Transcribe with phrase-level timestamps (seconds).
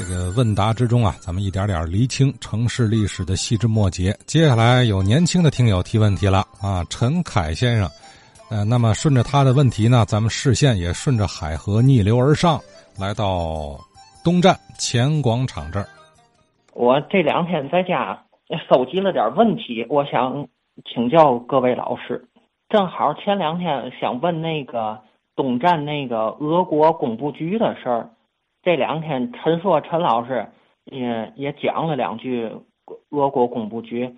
[0.00, 4.16] 这个问答之中啊，咱们一点点厘清城市历史的细枝末节。
[4.24, 7.86] 接下来有年轻的听友提问题了啊，陈凯先生，
[8.48, 12.58] 呃，那么顺着他的问题呢，咱们视线也顺着海河逆流而上，
[12.98, 13.78] 来到
[14.24, 15.86] 东站前广场这儿。
[16.72, 18.18] 我这两天在家
[18.70, 20.48] 收集了点问题，我想
[20.90, 22.26] 请教各位老师。
[22.70, 24.98] 正好前两天想问那个
[25.36, 28.08] 东站那个俄国工部局的事儿。
[28.62, 30.46] 这两天陈硕陈老师
[30.84, 32.50] 也也讲了两句
[33.08, 34.16] 俄国工部局，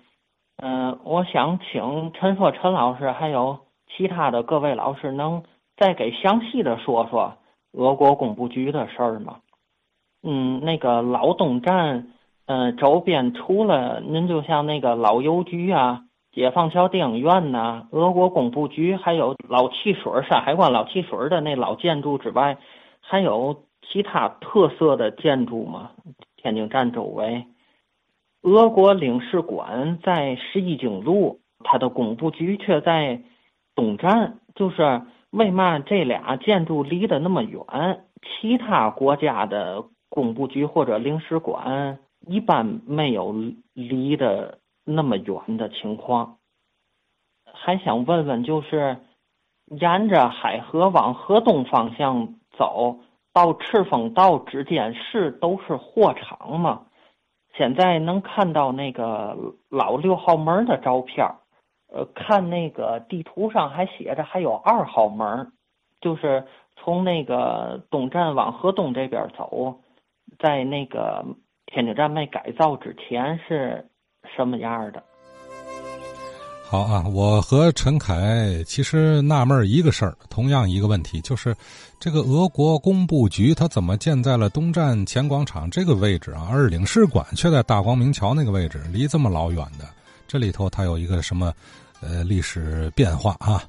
[0.57, 5.43] 嗯，我想请陈硕陈老师还有其他的各位老师能
[5.77, 7.35] 再给详细的说说
[7.71, 9.37] 俄国工部局的事儿吗？
[10.23, 12.07] 嗯，那个老东站，
[12.45, 16.01] 嗯，周边除了您就像那个老邮局啊、
[16.33, 22.57] 解放桥电影院呐、俄国工部局，还有老汽水山海关老汽水的那老建筑之外，
[22.99, 23.63] 还有。
[23.85, 25.91] 其他特色的建筑嘛，
[26.37, 27.45] 天津站周围，
[28.41, 33.21] 俄国领事馆在十一经路，它的工部局却在
[33.75, 34.39] 东站。
[34.55, 38.05] 就是为嘛这俩建筑离得那么远？
[38.21, 43.35] 其他国家的工部局或者领事馆一般没有
[43.73, 46.37] 离得那么远的情况。
[47.51, 48.97] 还想问问，就是
[49.65, 52.99] 沿着海河往河东方向走。
[53.33, 56.85] 到赤峰道之间是都是货场吗？
[57.55, 59.37] 现在能看到那个
[59.69, 61.27] 老六号门的照片
[61.91, 65.51] 呃，看那个地图上还写着还有二号门，
[66.01, 69.81] 就是从那个东站往河东这边走，
[70.39, 71.23] 在那个
[71.67, 73.87] 天津站没改造之前是
[74.35, 75.03] 什么样的？
[76.73, 81.55] 好啊，我和陈凯其实纳闷一个事儿，同样一个问题，就是
[81.99, 86.47] 这个俄国工部局它怎么建在了东站前广场这个位置啊？
[86.49, 89.85] 而领事馆却在大光明桥那个位置，离这么老远的，
[90.27, 91.53] 这里头它有一个什么
[92.01, 93.63] 呃历史变化啊？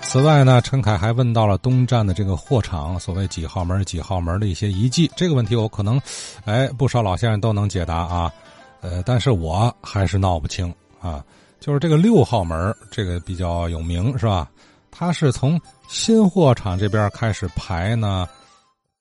[0.00, 6.00] 此外呢，陈凯还问到了东站的这个货场，所谓几号门几号门的一些遗迹，这个问题我可能
[6.44, 8.32] 哎不少老先生都能解答啊，
[8.80, 11.20] 呃，但是我还是闹不清啊。
[11.60, 14.48] 就是这个六号门，这个比较有名，是吧？
[14.90, 18.28] 它是从新货场这边开始排呢，